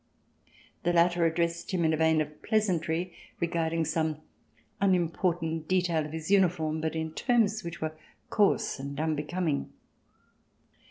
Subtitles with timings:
[0.81, 4.19] The latter addressed him in a vein of pleasantry, regarding some
[4.81, 7.95] unimportant detail of his uniform, but in terms which were
[8.31, 9.71] coarse and unbecoming.